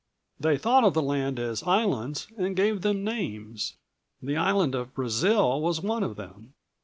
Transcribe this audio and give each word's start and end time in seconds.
They 0.39 0.57
thought 0.57 0.83
of 0.83 0.95
the 0.95 1.01
land 1.03 1.37
as 1.37 1.61
islands 1.61 2.25
and 2.35 2.55
gave 2.55 2.81
them 2.81 3.03
names. 3.03 3.75
The 4.19 4.35
island 4.35 4.73
of 4.73 4.95
Brazil 4.95 5.61
was 5.61 5.81
one 5.83 6.01
of 6.01 6.15
them. 6.15 6.55